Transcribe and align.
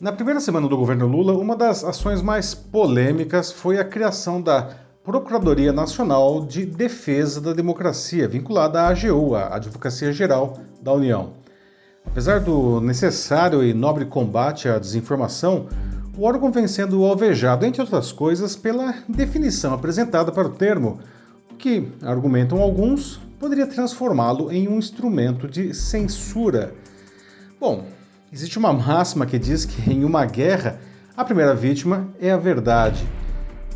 Na 0.00 0.10
primeira 0.10 0.40
semana 0.40 0.66
do 0.66 0.76
governo 0.76 1.06
Lula, 1.06 1.34
uma 1.34 1.54
das 1.54 1.84
ações 1.84 2.20
mais 2.20 2.52
polêmicas 2.52 3.52
foi 3.52 3.78
a 3.78 3.84
criação 3.84 4.42
da 4.42 4.70
Procuradoria 5.04 5.72
Nacional 5.72 6.44
de 6.44 6.66
Defesa 6.66 7.40
da 7.40 7.52
Democracia, 7.52 8.26
vinculada 8.26 8.82
à 8.82 8.88
AGU, 8.88 9.36
a 9.36 9.54
Advocacia 9.54 10.12
Geral 10.12 10.58
da 10.82 10.92
União. 10.92 11.34
Apesar 12.04 12.40
do 12.40 12.80
necessário 12.80 13.62
e 13.62 13.72
nobre 13.72 14.04
combate 14.04 14.68
à 14.68 14.80
desinformação, 14.80 15.68
o 16.18 16.24
órgão 16.24 16.50
vem 16.50 16.66
sendo 16.66 17.04
alvejado, 17.04 17.64
entre 17.64 17.80
outras 17.80 18.10
coisas, 18.10 18.56
pela 18.56 18.96
definição 19.08 19.74
apresentada 19.74 20.32
para 20.32 20.48
o 20.48 20.50
termo, 20.50 20.98
que, 21.56 21.88
argumentam 22.02 22.60
alguns, 22.60 23.20
poderia 23.38 23.66
transformá-lo 23.66 24.50
em 24.50 24.66
um 24.66 24.76
instrumento 24.76 25.46
de 25.46 25.72
censura. 25.72 26.74
Bom, 27.60 27.84
existe 28.34 28.58
uma 28.58 28.72
máxima 28.72 29.26
que 29.26 29.38
diz 29.38 29.64
que 29.64 29.88
em 29.88 30.04
uma 30.04 30.26
guerra 30.26 30.80
a 31.16 31.24
primeira 31.24 31.54
vítima 31.54 32.08
é 32.20 32.32
a 32.32 32.36
verdade. 32.36 33.06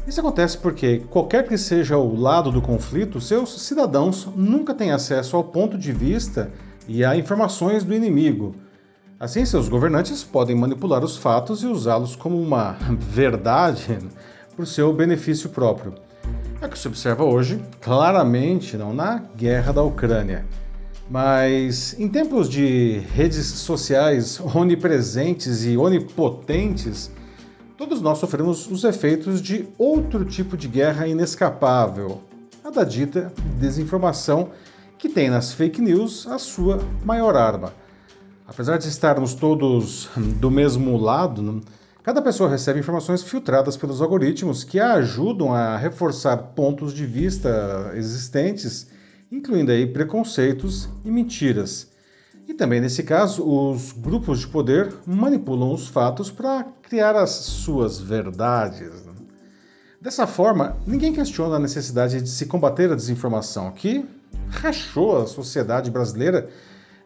Isso 0.04 0.18
acontece 0.18 0.58
porque, 0.58 1.04
qualquer 1.10 1.46
que 1.46 1.56
seja 1.56 1.96
o 1.96 2.16
lado 2.16 2.50
do 2.50 2.60
conflito, 2.60 3.20
seus 3.20 3.62
cidadãos 3.62 4.26
nunca 4.34 4.74
têm 4.74 4.90
acesso 4.90 5.36
ao 5.36 5.44
ponto 5.44 5.78
de 5.78 5.92
vista 5.92 6.50
e 6.88 7.04
a 7.04 7.16
informações 7.16 7.84
do 7.84 7.94
inimigo. 7.94 8.56
Assim, 9.20 9.44
seus 9.44 9.68
governantes 9.68 10.24
podem 10.24 10.56
manipular 10.56 11.04
os 11.04 11.16
fatos 11.16 11.62
e 11.62 11.66
usá-los 11.66 12.16
como 12.16 12.42
uma 12.42 12.72
verdade 12.98 13.96
por 14.56 14.66
seu 14.66 14.92
benefício 14.92 15.50
próprio. 15.50 15.94
É 16.60 16.66
o 16.66 16.68
que 16.68 16.76
se 16.76 16.88
observa 16.88 17.22
hoje, 17.22 17.62
claramente 17.80 18.76
não 18.76 18.92
na 18.92 19.22
guerra 19.36 19.72
da 19.72 19.84
Ucrânia. 19.84 20.44
Mas 21.10 21.98
em 21.98 22.06
tempos 22.08 22.48
de 22.48 22.98
redes 23.14 23.46
sociais 23.46 24.38
onipresentes 24.54 25.64
e 25.64 25.76
onipotentes, 25.76 27.10
todos 27.76 28.02
nós 28.02 28.18
sofremos 28.18 28.70
os 28.70 28.84
efeitos 28.84 29.40
de 29.40 29.66
outro 29.78 30.24
tipo 30.24 30.56
de 30.56 30.68
guerra 30.68 31.06
inescapável, 31.06 32.20
a 32.62 32.70
da 32.70 32.84
dita 32.84 33.32
desinformação, 33.58 34.50
que 34.98 35.08
tem 35.08 35.30
nas 35.30 35.52
fake 35.52 35.80
news 35.80 36.26
a 36.26 36.38
sua 36.38 36.78
maior 37.04 37.36
arma. 37.36 37.72
Apesar 38.46 38.76
de 38.76 38.88
estarmos 38.88 39.34
todos 39.34 40.10
do 40.16 40.50
mesmo 40.50 40.96
lado, 40.96 41.62
Cada 42.08 42.22
pessoa 42.22 42.48
recebe 42.48 42.80
informações 42.80 43.22
filtradas 43.22 43.76
pelos 43.76 44.00
algoritmos 44.00 44.64
que 44.64 44.80
a 44.80 44.94
ajudam 44.94 45.52
a 45.52 45.76
reforçar 45.76 46.38
pontos 46.38 46.94
de 46.94 47.04
vista 47.04 47.92
existentes, 47.94 48.86
incluindo 49.30 49.72
aí 49.72 49.86
preconceitos 49.86 50.88
e 51.04 51.10
mentiras. 51.10 51.88
E 52.46 52.54
também 52.54 52.80
nesse 52.80 53.02
caso, 53.02 53.46
os 53.46 53.92
grupos 53.92 54.40
de 54.40 54.48
poder 54.48 54.92
manipulam 55.06 55.72
os 55.72 55.88
fatos 55.88 56.30
para 56.30 56.64
criar 56.82 57.14
as 57.14 57.30
suas 57.30 58.00
verdades. 58.00 59.06
Dessa 60.00 60.26
forma, 60.26 60.76
ninguém 60.86 61.12
questiona 61.12 61.56
a 61.56 61.58
necessidade 61.58 62.22
de 62.22 62.28
se 62.28 62.46
combater 62.46 62.90
a 62.90 62.94
desinformação, 62.94 63.72
que 63.72 64.06
rachou 64.48 65.20
a 65.20 65.26
sociedade 65.26 65.90
brasileira 65.90 66.48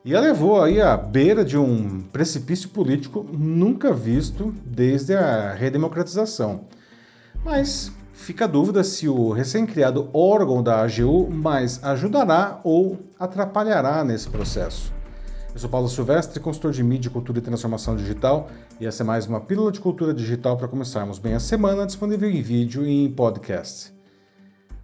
e 0.05 0.15
a 0.15 0.21
levou 0.21 0.63
aí 0.63 0.81
à 0.81 0.97
beira 0.97 1.45
de 1.45 1.57
um 1.57 2.03
precipício 2.13 2.69
político 2.69 3.27
nunca 3.33 3.93
visto 3.93 4.55
desde 4.65 5.15
a 5.15 5.55
redemocratização. 5.55 6.67
Mas 7.45 7.91
fica 8.13 8.45
a 8.45 8.49
dúvida 8.49 8.85
se 8.85 9.09
o 9.09 9.31
recém-criado 9.33 10.09
órgão 10.13 10.63
da 10.63 10.83
AGU 10.83 11.31
mais 11.31 11.83
ajudará 11.83 12.61
ou 12.63 12.99
atrapalhará 13.19 14.05
nesse 14.05 14.29
processo. 14.29 14.93
Eu 15.53 15.59
sou 15.59 15.69
Paulo 15.69 15.89
Silvestre, 15.89 16.41
consultor 16.41 16.73
de 16.73 16.83
mídia, 16.83 17.11
cultura 17.11 17.39
e 17.39 17.43
transformação 17.43 17.95
digital, 17.95 18.49
e 18.81 18.87
essa 18.87 19.03
é 19.03 19.07
mais 19.07 19.27
uma 19.27 19.41
pílula 19.41 19.71
de 19.71 19.81
cultura 19.81 20.15
digital 20.15 20.57
para 20.57 20.69
começarmos 20.69 21.19
bem 21.19 21.35
a 21.35 21.41
semana, 21.41 21.85
disponível 21.85 22.31
em 22.31 22.41
vídeo 22.41 22.87
e 22.87 23.05
em 23.05 23.11
podcast. 23.11 23.93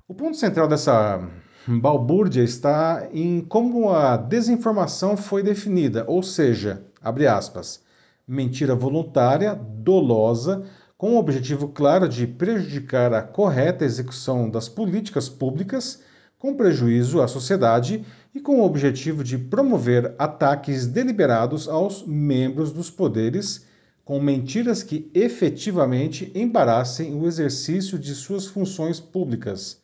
O 0.06 0.14
ponto 0.14 0.36
central 0.36 0.68
dessa 0.68 1.26
balbúrdia 1.66 2.42
está 2.42 3.08
em 3.12 3.40
como 3.40 3.90
a 3.90 4.16
desinformação 4.16 5.16
foi 5.16 5.42
definida, 5.42 6.04
ou 6.06 6.22
seja, 6.22 6.82
abre 7.02 7.26
aspas, 7.26 7.82
mentira 8.26 8.74
voluntária, 8.74 9.54
dolosa, 9.54 10.64
com 10.98 11.14
o 11.14 11.18
objetivo 11.18 11.68
claro 11.68 12.08
de 12.08 12.26
prejudicar 12.26 13.14
a 13.14 13.22
correta 13.22 13.84
execução 13.84 14.50
das 14.50 14.68
políticas 14.68 15.28
públicas, 15.28 16.02
com 16.36 16.56
prejuízo 16.56 17.22
à 17.22 17.28
sociedade 17.28 18.04
e 18.34 18.40
com 18.40 18.60
o 18.60 18.64
objetivo 18.64 19.22
de 19.22 19.38
promover 19.38 20.12
ataques 20.18 20.88
deliberados 20.88 21.68
aos 21.68 22.04
membros 22.04 22.72
dos 22.72 22.90
poderes, 22.90 23.64
com 24.04 24.20
mentiras 24.20 24.82
que 24.82 25.08
efetivamente 25.14 26.32
embaraçem 26.34 27.14
o 27.14 27.28
exercício 27.28 27.96
de 27.96 28.12
suas 28.12 28.46
funções 28.46 28.98
públicas. 28.98 29.80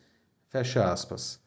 Fecha 0.48 0.90
aspas. 0.90 1.38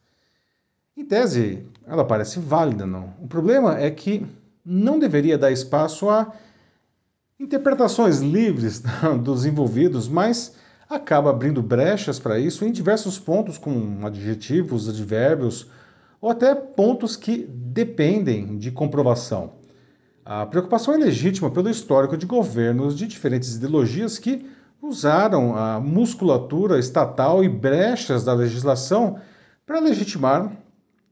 Em 0.96 1.04
tese, 1.04 1.62
ela 1.86 2.04
parece 2.06 2.40
válida, 2.40 2.86
não? 2.86 3.12
O 3.20 3.28
problema 3.28 3.78
é 3.78 3.90
que 3.90 4.26
não 4.64 4.98
deveria 4.98 5.36
dar 5.36 5.50
espaço 5.50 6.08
a 6.08 6.32
interpretações 7.38 8.20
livres 8.20 8.82
dos 9.22 9.46
envolvidos, 9.46 10.08
mas 10.08 10.56
acaba 10.88 11.30
abrindo 11.30 11.62
brechas 11.62 12.18
para 12.18 12.38
isso 12.38 12.64
em 12.64 12.72
diversos 12.72 13.18
pontos, 13.18 13.58
com 13.58 14.04
adjetivos, 14.04 14.88
advérbios 14.88 15.70
ou 16.20 16.30
até 16.30 16.54
pontos 16.54 17.14
que 17.14 17.46
dependem 17.48 18.58
de 18.58 18.72
comprovação. 18.72 19.52
A 20.24 20.44
preocupação 20.44 20.94
é 20.94 20.98
legítima 20.98 21.50
pelo 21.50 21.70
histórico 21.70 22.16
de 22.16 22.26
governos 22.26 22.96
de 22.96 23.06
diferentes 23.06 23.54
ideologias 23.54 24.18
que 24.18 24.44
usaram 24.82 25.56
a 25.56 25.80
musculatura 25.80 26.78
estatal 26.78 27.42
e 27.44 27.48
brechas 27.48 28.24
da 28.24 28.34
legislação 28.34 29.18
para 29.64 29.80
legitimar 29.80 30.52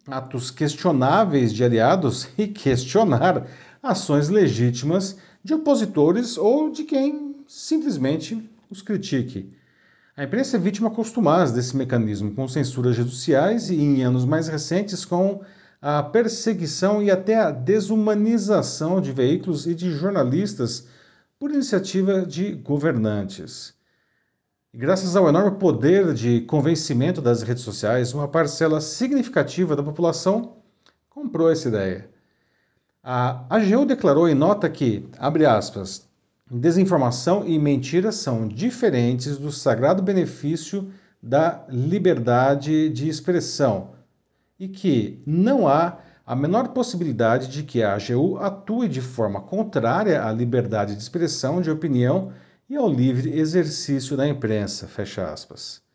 atos 0.06 0.50
questionáveis 0.50 1.52
de 1.52 1.64
aliados 1.64 2.28
e 2.36 2.48
questionar 2.48 3.46
ações 3.82 4.28
legítimas 4.28 5.16
de 5.46 5.54
opositores 5.54 6.36
ou 6.36 6.70
de 6.70 6.82
quem 6.82 7.36
simplesmente 7.46 8.50
os 8.68 8.82
critique. 8.82 9.48
A 10.16 10.24
imprensa 10.24 10.56
é 10.56 10.60
vítima 10.60 10.90
costumaz 10.90 11.52
desse 11.52 11.76
mecanismo, 11.76 12.34
com 12.34 12.48
censuras 12.48 12.96
judiciais 12.96 13.70
e, 13.70 13.76
em 13.76 14.02
anos 14.02 14.24
mais 14.24 14.48
recentes, 14.48 15.04
com 15.04 15.42
a 15.80 16.02
perseguição 16.02 17.00
e 17.00 17.12
até 17.12 17.36
a 17.36 17.52
desumanização 17.52 19.00
de 19.00 19.12
veículos 19.12 19.68
e 19.68 19.74
de 19.74 19.92
jornalistas 19.92 20.88
por 21.38 21.52
iniciativa 21.52 22.26
de 22.26 22.52
governantes. 22.54 23.72
Graças 24.74 25.14
ao 25.14 25.28
enorme 25.28 25.60
poder 25.60 26.12
de 26.12 26.40
convencimento 26.40 27.22
das 27.22 27.42
redes 27.42 27.62
sociais, 27.62 28.12
uma 28.12 28.26
parcela 28.26 28.80
significativa 28.80 29.76
da 29.76 29.82
população 29.82 30.56
comprou 31.08 31.48
essa 31.48 31.68
ideia. 31.68 32.15
A 33.08 33.46
AGU 33.48 33.86
declarou 33.86 34.28
em 34.28 34.34
nota 34.34 34.68
que, 34.68 35.08
abre 35.16 35.46
aspas, 35.46 36.08
desinformação 36.50 37.46
e 37.46 37.56
mentira 37.56 38.10
são 38.10 38.48
diferentes 38.48 39.38
do 39.38 39.52
sagrado 39.52 40.02
benefício 40.02 40.90
da 41.22 41.64
liberdade 41.68 42.88
de 42.88 43.08
expressão 43.08 43.92
e 44.58 44.66
que 44.66 45.22
não 45.24 45.68
há 45.68 45.98
a 46.26 46.34
menor 46.34 46.70
possibilidade 46.70 47.46
de 47.46 47.62
que 47.62 47.80
a 47.80 47.94
AGU 47.94 48.38
atue 48.38 48.88
de 48.88 49.00
forma 49.00 49.40
contrária 49.40 50.24
à 50.24 50.32
liberdade 50.32 50.96
de 50.96 51.00
expressão 51.00 51.62
de 51.62 51.70
opinião 51.70 52.32
e 52.68 52.74
ao 52.74 52.92
livre 52.92 53.38
exercício 53.38 54.16
da 54.16 54.26
imprensa. 54.26 54.88
Fecha 54.88 55.32
aspas. 55.32 55.85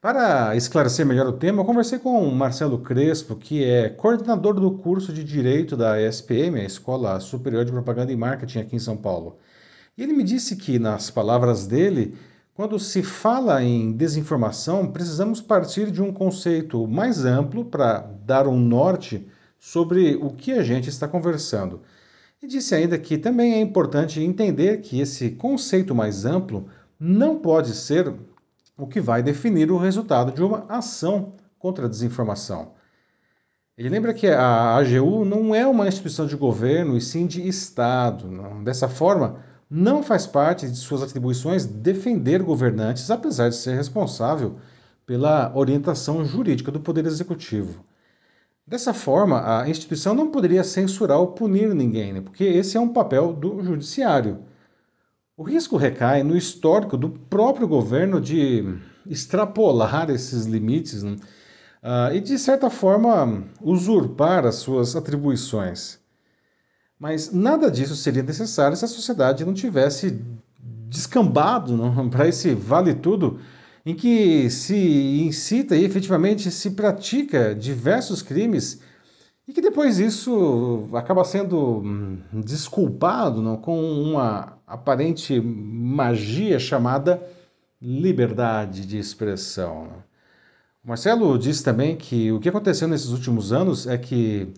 Para 0.00 0.56
esclarecer 0.56 1.04
melhor 1.04 1.26
o 1.26 1.32
tema, 1.34 1.60
eu 1.60 1.66
conversei 1.66 1.98
com 1.98 2.26
o 2.26 2.34
Marcelo 2.34 2.78
Crespo, 2.78 3.36
que 3.36 3.62
é 3.62 3.90
coordenador 3.90 4.54
do 4.54 4.70
curso 4.78 5.12
de 5.12 5.22
Direito 5.22 5.76
da 5.76 6.00
ESPM, 6.00 6.58
a 6.58 6.64
Escola 6.64 7.20
Superior 7.20 7.66
de 7.66 7.70
Propaganda 7.70 8.10
e 8.10 8.16
Marketing 8.16 8.60
aqui 8.60 8.76
em 8.76 8.78
São 8.78 8.96
Paulo. 8.96 9.36
E 9.98 10.02
ele 10.02 10.14
me 10.14 10.24
disse 10.24 10.56
que, 10.56 10.78
nas 10.78 11.10
palavras 11.10 11.66
dele, 11.66 12.14
quando 12.54 12.78
se 12.78 13.02
fala 13.02 13.62
em 13.62 13.92
desinformação, 13.92 14.90
precisamos 14.90 15.42
partir 15.42 15.90
de 15.90 16.00
um 16.00 16.10
conceito 16.10 16.86
mais 16.86 17.26
amplo 17.26 17.66
para 17.66 17.98
dar 18.24 18.48
um 18.48 18.58
norte 18.58 19.28
sobre 19.58 20.16
o 20.16 20.30
que 20.30 20.52
a 20.52 20.62
gente 20.62 20.88
está 20.88 21.06
conversando. 21.06 21.82
E 22.42 22.46
disse 22.46 22.74
ainda 22.74 22.96
que 22.96 23.18
também 23.18 23.52
é 23.52 23.60
importante 23.60 24.22
entender 24.22 24.80
que 24.80 24.98
esse 24.98 25.32
conceito 25.32 25.94
mais 25.94 26.24
amplo 26.24 26.68
não 26.98 27.38
pode 27.38 27.74
ser 27.74 28.14
o 28.80 28.86
que 28.86 29.00
vai 29.00 29.22
definir 29.22 29.70
o 29.70 29.78
resultado 29.78 30.32
de 30.32 30.42
uma 30.42 30.64
ação 30.68 31.34
contra 31.58 31.86
a 31.86 31.88
desinformação. 31.88 32.72
Ele 33.76 33.88
lembra 33.88 34.12
que 34.12 34.26
a 34.26 34.76
AGU 34.76 35.24
não 35.24 35.54
é 35.54 35.66
uma 35.66 35.88
instituição 35.88 36.26
de 36.26 36.36
governo 36.36 36.96
e 36.96 37.00
sim 37.00 37.26
de 37.26 37.46
Estado. 37.46 38.28
Dessa 38.62 38.88
forma, 38.88 39.40
não 39.70 40.02
faz 40.02 40.26
parte 40.26 40.68
de 40.68 40.76
suas 40.76 41.02
atribuições 41.02 41.64
defender 41.64 42.42
governantes, 42.42 43.10
apesar 43.10 43.48
de 43.48 43.56
ser 43.56 43.74
responsável 43.76 44.56
pela 45.06 45.52
orientação 45.54 46.24
jurídica 46.24 46.70
do 46.70 46.80
Poder 46.80 47.06
Executivo. 47.06 47.84
Dessa 48.66 48.92
forma, 48.92 49.60
a 49.60 49.68
instituição 49.68 50.14
não 50.14 50.30
poderia 50.30 50.62
censurar 50.62 51.18
ou 51.18 51.28
punir 51.28 51.74
ninguém, 51.74 52.12
né? 52.12 52.20
porque 52.20 52.44
esse 52.44 52.76
é 52.76 52.80
um 52.80 52.92
papel 52.92 53.32
do 53.32 53.62
judiciário. 53.62 54.44
O 55.40 55.42
risco 55.42 55.78
recai 55.78 56.22
no 56.22 56.36
histórico 56.36 56.98
do 56.98 57.08
próprio 57.08 57.66
governo 57.66 58.20
de 58.20 58.76
extrapolar 59.06 60.10
esses 60.10 60.44
limites 60.44 61.02
né? 61.02 61.16
uh, 61.82 62.14
e, 62.14 62.20
de 62.20 62.38
certa 62.38 62.68
forma, 62.68 63.44
usurpar 63.62 64.44
as 64.44 64.56
suas 64.56 64.94
atribuições. 64.94 65.98
Mas 66.98 67.32
nada 67.32 67.70
disso 67.70 67.96
seria 67.96 68.22
necessário 68.22 68.76
se 68.76 68.84
a 68.84 68.88
sociedade 68.88 69.42
não 69.46 69.54
tivesse 69.54 70.22
descambado 70.86 71.74
para 72.12 72.28
esse 72.28 72.54
vale 72.54 72.92
tudo 72.92 73.40
em 73.86 73.94
que 73.94 74.50
se 74.50 75.22
incita 75.22 75.74
e 75.74 75.86
efetivamente 75.86 76.50
se 76.50 76.72
pratica 76.72 77.54
diversos 77.54 78.20
crimes 78.20 78.82
e 79.50 79.52
que 79.52 79.60
depois 79.60 79.98
isso 79.98 80.88
acaba 80.94 81.24
sendo 81.24 81.78
hum, 81.78 82.18
desculpado 82.32 83.42
não, 83.42 83.56
com 83.56 83.82
uma 84.00 84.56
aparente 84.64 85.40
magia 85.40 86.56
chamada 86.60 87.20
liberdade 87.82 88.86
de 88.86 88.96
expressão. 88.96 89.88
O 90.84 90.88
Marcelo 90.88 91.36
disse 91.36 91.64
também 91.64 91.96
que 91.96 92.30
o 92.30 92.38
que 92.38 92.48
aconteceu 92.48 92.86
nesses 92.86 93.08
últimos 93.08 93.52
anos 93.52 93.88
é 93.88 93.98
que, 93.98 94.54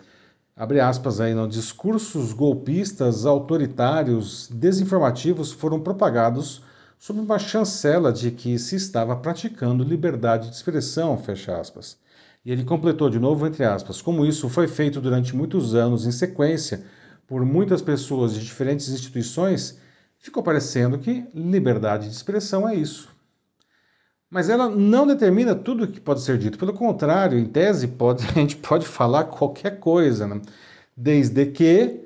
abre 0.55 0.79
aspas 0.79 1.23
aí, 1.23 1.33
não, 1.33 1.49
discursos 1.49 2.35
golpistas, 2.35 3.25
autoritários, 3.25 4.47
desinformativos 4.53 5.53
foram 5.53 5.81
propagados 5.81 6.63
sob 6.99 7.19
uma 7.19 7.39
chancela 7.39 8.13
de 8.13 8.31
que 8.31 8.59
se 8.59 8.77
estava 8.77 9.17
praticando 9.17 9.83
liberdade 9.83 10.51
de 10.51 10.55
expressão, 10.55 11.17
fecha 11.17 11.59
aspas. 11.59 11.97
E 12.45 12.51
ele 12.51 12.65
completou 12.65 13.09
de 13.09 13.19
novo, 13.19 13.47
entre 13.47 13.65
aspas, 13.65 14.03
como 14.03 14.27
isso 14.27 14.49
foi 14.49 14.67
feito 14.67 15.01
durante 15.01 15.35
muitos 15.35 15.75
anos 15.75 16.07
em 16.07 16.13
sequência 16.13 16.85
por 17.27 17.45
muitas 17.45 17.81
pessoas 17.81 18.35
de 18.35 18.45
diferentes 18.45 18.89
instituições, 18.89 19.79
ficou 20.19 20.43
parecendo 20.43 20.99
que 20.99 21.25
liberdade 21.35 22.09
de 22.09 22.15
expressão 22.15 22.69
é 22.69 22.75
isso. 22.75 23.09
Mas 24.29 24.49
ela 24.49 24.69
não 24.69 25.07
determina 25.07 25.55
tudo 25.55 25.85
o 25.85 25.89
que 25.89 26.01
pode 26.01 26.23
ser 26.23 26.39
dito. 26.39 26.59
Pelo 26.59 26.73
contrário, 26.73 27.39
em 27.39 27.45
tese, 27.45 27.87
pode, 27.87 28.25
a 28.31 28.33
gente 28.33 28.57
pode 28.57 28.87
falar 28.87 29.25
qualquer 29.25 29.79
coisa, 29.79 30.27
né? 30.27 30.41
desde 30.97 31.47
que 31.47 32.01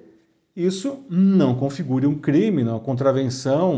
isso 0.55 1.05
não 1.09 1.55
configure 1.55 2.07
um 2.07 2.19
crime, 2.19 2.63
uma 2.63 2.81
contravenção, 2.81 3.77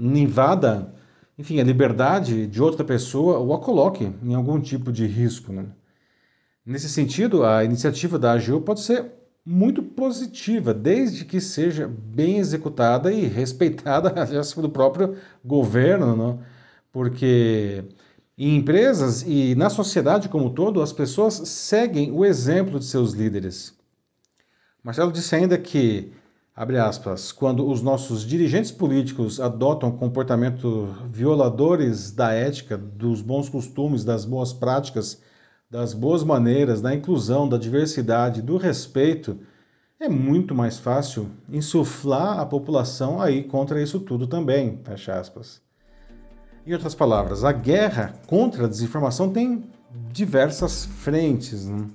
invada, 0.00 0.94
enfim, 1.38 1.60
a 1.60 1.64
liberdade 1.64 2.46
de 2.46 2.62
outra 2.62 2.84
pessoa 2.84 3.38
ou 3.38 3.52
a 3.52 3.58
coloque 3.58 4.12
em 4.22 4.34
algum 4.34 4.60
tipo 4.60 4.92
de 4.92 5.06
risco. 5.06 5.52
Né? 5.52 5.66
Nesse 6.64 6.88
sentido, 6.88 7.44
a 7.44 7.64
iniciativa 7.64 8.18
da 8.18 8.32
AGU 8.32 8.60
pode 8.60 8.80
ser 8.80 9.12
muito 9.44 9.82
positiva, 9.82 10.74
desde 10.74 11.24
que 11.24 11.40
seja 11.40 11.88
bem 11.88 12.38
executada 12.38 13.12
e 13.12 13.26
respeitada 13.26 14.12
pelo 14.54 14.68
próprio 14.68 15.16
governo, 15.44 16.14
não? 16.14 16.40
porque 16.92 17.84
em 18.36 18.56
empresas 18.56 19.22
e 19.26 19.54
na 19.54 19.70
sociedade 19.70 20.28
como 20.28 20.46
um 20.46 20.54
todo, 20.54 20.82
as 20.82 20.92
pessoas 20.92 21.34
seguem 21.34 22.10
o 22.12 22.24
exemplo 22.24 22.78
de 22.78 22.84
seus 22.84 23.12
líderes. 23.12 23.74
Marcelo 24.82 25.12
disse 25.12 25.34
ainda 25.34 25.58
que, 25.58 26.12
abre 26.54 26.78
aspas, 26.78 27.32
quando 27.32 27.66
os 27.68 27.82
nossos 27.82 28.26
dirigentes 28.26 28.70
políticos 28.70 29.40
adotam 29.40 29.90
comportamentos 29.92 30.88
violadores 31.10 32.10
da 32.10 32.32
ética, 32.32 32.76
dos 32.78 33.20
bons 33.22 33.48
costumes, 33.48 34.04
das 34.04 34.24
boas 34.24 34.52
práticas 34.52 35.20
das 35.70 35.94
boas 35.94 36.24
maneiras, 36.24 36.80
da 36.80 36.92
inclusão, 36.92 37.48
da 37.48 37.56
diversidade, 37.56 38.42
do 38.42 38.56
respeito, 38.56 39.38
é 40.00 40.08
muito 40.08 40.54
mais 40.54 40.78
fácil 40.78 41.30
insuflar 41.48 42.40
a 42.40 42.46
população 42.46 43.22
aí 43.22 43.44
contra 43.44 43.80
isso 43.80 44.00
tudo 44.00 44.26
também, 44.26 44.80
fecha 44.82 45.18
aspas. 45.18 45.62
Em 46.66 46.72
outras 46.72 46.94
palavras, 46.94 47.44
a 47.44 47.52
guerra 47.52 48.14
contra 48.26 48.64
a 48.64 48.68
desinformação 48.68 49.30
tem 49.30 49.64
diversas 50.12 50.84
frentes. 50.84 51.66
Né? 51.66 51.86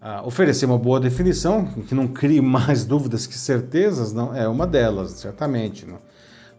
Ah, 0.00 0.22
oferecer 0.24 0.66
uma 0.66 0.78
boa 0.78 1.00
definição, 1.00 1.64
que 1.64 1.94
não 1.94 2.06
crie 2.06 2.40
mais 2.40 2.84
dúvidas 2.86 3.26
que 3.26 3.38
certezas, 3.38 4.12
não 4.12 4.34
é 4.34 4.46
uma 4.46 4.66
delas, 4.66 5.12
certamente. 5.12 5.86
Não? 5.86 5.98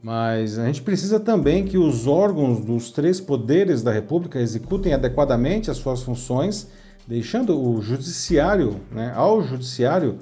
Mas 0.06 0.60
a 0.60 0.68
gente 0.68 0.84
precisa 0.84 1.20
também 1.20 1.66
que 1.66 1.80
os 1.80 2.06
órgãos 2.06 2.64
dos 2.64 2.92
três 2.92 3.20
poderes 3.20 3.82
da 3.82 3.92
República 3.92 4.40
executem 4.40 4.94
adequadamente 4.94 5.72
as 5.72 5.78
suas 5.78 6.04
funções, 6.04 6.68
deixando 7.08 7.60
o 7.60 7.82
judiciário, 7.82 8.80
né, 8.92 9.12
ao 9.16 9.42
judiciário, 9.42 10.20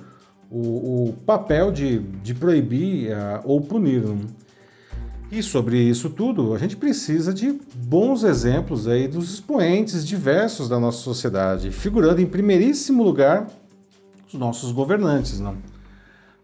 o, 0.49 1.09
o 1.09 1.13
papel 1.25 1.69
de, 1.69 1.99
de 1.99 2.33
proibir 2.33 3.11
uh, 3.11 3.41
ou 3.43 3.59
punir. 3.59 4.03
Né? 4.03 4.21
E 5.29 5.43
sobre 5.43 5.77
isso 5.77 6.09
tudo, 6.09 6.53
a 6.53 6.57
gente 6.57 6.77
precisa 6.77 7.33
de 7.33 7.59
bons 7.75 8.23
exemplos 8.23 8.87
aí 8.87 9.05
dos 9.05 9.33
expoentes 9.33 10.07
diversos 10.07 10.69
da 10.69 10.79
nossa 10.79 10.99
sociedade, 10.99 11.71
figurando 11.71 12.21
em 12.21 12.25
primeiríssimo 12.25 13.03
lugar 13.03 13.49
os 14.29 14.33
nossos 14.35 14.71
governantes. 14.71 15.41
Não? 15.41 15.57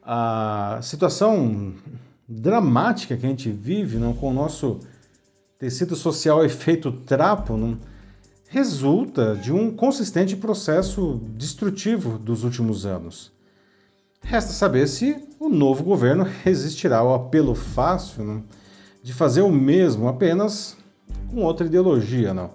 A 0.03 0.80
situação 0.81 1.74
dramática 2.30 3.18
que 3.18 3.26
a 3.26 3.30
gente 3.30 3.50
vive, 3.50 3.98
não, 3.98 4.14
com 4.14 4.30
o 4.30 4.34
nosso 4.34 4.80
tecido 5.58 5.96
social 5.96 6.46
efeito 6.46 6.92
trapo, 6.92 7.58
não, 7.58 7.78
resulta 8.48 9.36
de 9.36 9.52
um 9.52 9.72
consistente 9.76 10.36
processo 10.36 11.20
destrutivo 11.36 12.20
dos 12.20 12.44
últimos 12.44 12.86
anos. 12.86 13.31
Resta 14.22 14.54
saber 14.54 14.88
se 14.88 15.16
o 15.40 15.50
novo 15.50 15.84
governo 15.84 16.28
resistirá 16.44 17.00
ao 17.00 17.16
apelo 17.16 17.56
fácil 17.56 18.24
não, 18.24 18.44
de 19.02 19.14
fazer 19.14 19.42
o 19.42 19.50
mesmo 19.50 20.08
apenas 20.08 20.78
com 21.31 21.42
outra 21.42 21.66
ideologia. 21.66 22.34
Não. 22.34 22.52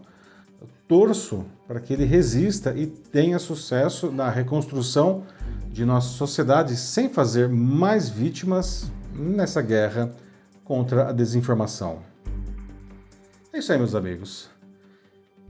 Torço 0.86 1.44
para 1.66 1.80
que 1.80 1.92
ele 1.92 2.04
resista 2.04 2.74
e 2.76 2.86
tenha 2.86 3.38
sucesso 3.38 4.12
na 4.12 4.28
reconstrução 4.28 5.24
de 5.72 5.84
nossa 5.84 6.08
sociedade 6.08 6.76
sem 6.76 7.08
fazer 7.08 7.48
mais 7.48 8.08
vítimas 8.08 8.90
nessa 9.14 9.62
guerra 9.62 10.10
contra 10.64 11.08
a 11.08 11.12
desinformação. 11.12 11.98
É 13.52 13.58
isso 13.58 13.72
aí, 13.72 13.78
meus 13.78 13.94
amigos. 13.94 14.50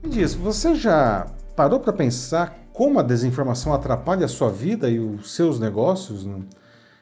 Me 0.03 0.09
diz, 0.09 0.33
você 0.33 0.75
já 0.75 1.25
parou 1.55 1.79
para 1.79 1.93
pensar 1.93 2.65
como 2.71 2.99
a 2.99 3.03
desinformação 3.03 3.73
atrapalha 3.73 4.25
a 4.25 4.29
sua 4.29 4.51
vida 4.51 4.89
e 4.89 4.99
os 4.99 5.33
seus 5.33 5.59
negócios? 5.59 6.27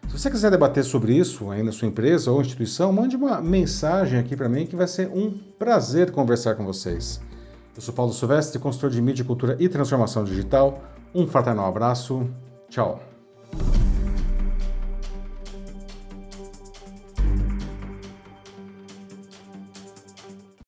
Se 0.08 0.20
você 0.20 0.30
quiser 0.30 0.52
debater 0.52 0.84
sobre 0.84 1.14
isso 1.14 1.50
aí 1.50 1.64
na 1.64 1.72
sua 1.72 1.88
empresa 1.88 2.32
ou 2.32 2.42
instituição, 2.42 2.94
mande 2.94 3.16
uma 3.16 3.42
mensagem 3.42 4.20
aqui 4.20 4.36
para 4.36 4.48
mim 4.48 4.68
que 4.68 4.76
vai 4.76 4.88
ser 4.88 5.10
um 5.10 5.32
prazer 5.58 6.12
conversar 6.12 6.56
com 6.56 6.66
vocês. 6.66 7.20
Eu 7.76 7.82
sou 7.82 7.94
Paulo 7.94 8.14
Silvestre, 8.14 8.60
consultor 8.60 8.92
de 8.92 9.02
mídia, 9.02 9.26
cultura 9.26 9.58
e 9.60 9.68
transformação 9.68 10.24
digital. 10.24 10.84
Um 11.14 11.26
fraternal 11.28 11.66
abraço. 11.66 12.30
Tchau. 12.70 13.13